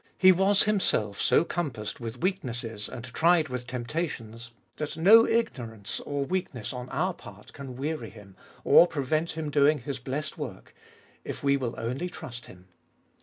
He 0.17 0.31
was 0.31 0.63
Himself 0.63 1.21
so 1.21 1.45
compassed 1.45 1.99
with 1.99 2.21
weaknesses 2.23 2.89
and 2.89 3.03
tried 3.05 3.49
with 3.49 3.67
temptations, 3.67 4.49
that 4.77 4.97
no 4.97 5.27
Ignorance 5.27 5.99
or 5.99 6.25
weakness 6.25 6.73
on 6.73 6.89
our 6.89 7.13
part 7.13 7.53
can 7.53 7.75
weary 7.75 8.09
Him, 8.09 8.35
or 8.63 8.87
prevent 8.87 9.33
Him 9.37 9.51
doing 9.51 9.77
His 9.77 9.99
blessed 9.99 10.39
work— 10.39 10.73
if 11.23 11.43
we 11.43 11.55
will 11.55 11.75
only 11.77 12.09
trust 12.09 12.47
Him. 12.47 12.65